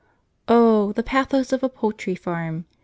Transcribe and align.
O 0.47 0.93
the 0.93 1.03
pathos 1.03 1.53
of 1.53 1.61
a 1.61 1.69
poultry 1.69 2.15
farm! 2.15 2.65